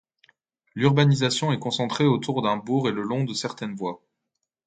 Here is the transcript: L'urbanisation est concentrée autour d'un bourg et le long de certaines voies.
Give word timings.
L'urbanisation 0.73 1.51
est 1.51 1.59
concentrée 1.59 2.07
autour 2.07 2.41
d'un 2.41 2.57
bourg 2.57 2.89
et 2.89 2.91
le 2.91 3.03
long 3.03 3.23
de 3.23 3.35
certaines 3.35 3.75
voies. 3.75 4.01